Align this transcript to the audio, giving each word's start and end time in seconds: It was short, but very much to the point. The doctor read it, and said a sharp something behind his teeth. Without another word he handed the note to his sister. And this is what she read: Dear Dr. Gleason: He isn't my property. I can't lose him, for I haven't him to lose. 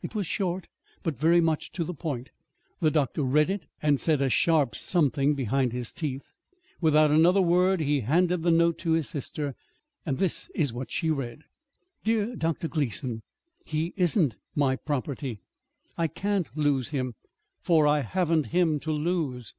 It 0.00 0.14
was 0.14 0.28
short, 0.28 0.68
but 1.02 1.18
very 1.18 1.40
much 1.40 1.72
to 1.72 1.82
the 1.82 1.92
point. 1.92 2.30
The 2.78 2.92
doctor 2.92 3.24
read 3.24 3.50
it, 3.50 3.66
and 3.82 3.98
said 3.98 4.22
a 4.22 4.30
sharp 4.30 4.76
something 4.76 5.34
behind 5.34 5.72
his 5.72 5.90
teeth. 5.92 6.30
Without 6.80 7.10
another 7.10 7.42
word 7.42 7.80
he 7.80 8.02
handed 8.02 8.44
the 8.44 8.52
note 8.52 8.78
to 8.78 8.92
his 8.92 9.08
sister. 9.08 9.56
And 10.06 10.18
this 10.18 10.48
is 10.54 10.72
what 10.72 10.92
she 10.92 11.10
read: 11.10 11.42
Dear 12.04 12.36
Dr. 12.36 12.68
Gleason: 12.68 13.22
He 13.64 13.92
isn't 13.96 14.36
my 14.54 14.76
property. 14.76 15.40
I 15.98 16.06
can't 16.06 16.56
lose 16.56 16.90
him, 16.90 17.14
for 17.60 17.84
I 17.84 18.02
haven't 18.02 18.46
him 18.54 18.78
to 18.78 18.92
lose. 18.92 19.52